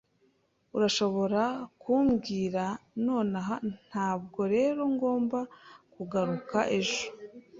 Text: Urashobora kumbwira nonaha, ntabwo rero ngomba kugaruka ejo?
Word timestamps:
Urashobora 0.75 1.41
kumbwira 1.81 2.63
nonaha, 3.03 3.55
ntabwo 3.87 4.41
rero 4.53 4.81
ngomba 4.93 5.39
kugaruka 5.93 6.57
ejo? 6.79 7.03